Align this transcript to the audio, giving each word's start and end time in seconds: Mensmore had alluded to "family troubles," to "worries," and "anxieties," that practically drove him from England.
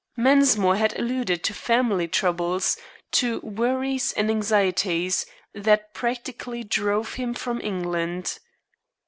Mensmore 0.17 0.77
had 0.77 0.97
alluded 0.97 1.43
to 1.43 1.53
"family 1.53 2.07
troubles," 2.07 2.75
to 3.11 3.39
"worries," 3.41 4.11
and 4.13 4.31
"anxieties," 4.31 5.27
that 5.53 5.93
practically 5.93 6.63
drove 6.63 7.13
him 7.13 7.35
from 7.35 7.61
England. 7.61 8.39